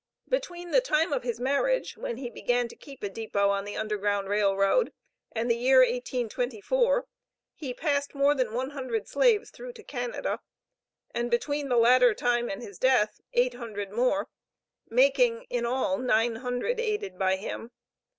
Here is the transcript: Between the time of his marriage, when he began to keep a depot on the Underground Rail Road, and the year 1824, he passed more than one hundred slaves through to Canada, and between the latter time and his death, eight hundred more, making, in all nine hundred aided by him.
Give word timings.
Between 0.27 0.71
the 0.71 0.81
time 0.81 1.13
of 1.13 1.21
his 1.21 1.39
marriage, 1.39 1.95
when 1.95 2.17
he 2.17 2.31
began 2.31 2.67
to 2.69 2.75
keep 2.75 3.03
a 3.03 3.09
depot 3.09 3.51
on 3.51 3.65
the 3.65 3.75
Underground 3.77 4.29
Rail 4.29 4.57
Road, 4.57 4.93
and 5.31 5.47
the 5.47 5.55
year 5.55 5.81
1824, 5.81 7.05
he 7.53 7.71
passed 7.75 8.15
more 8.15 8.33
than 8.33 8.51
one 8.51 8.71
hundred 8.71 9.07
slaves 9.07 9.51
through 9.51 9.73
to 9.73 9.83
Canada, 9.83 10.39
and 11.11 11.29
between 11.29 11.69
the 11.69 11.77
latter 11.77 12.15
time 12.15 12.49
and 12.49 12.63
his 12.63 12.79
death, 12.79 13.21
eight 13.33 13.53
hundred 13.53 13.91
more, 13.91 14.27
making, 14.89 15.43
in 15.51 15.67
all 15.67 15.99
nine 15.99 16.37
hundred 16.37 16.79
aided 16.79 17.19
by 17.19 17.35
him. 17.35 17.69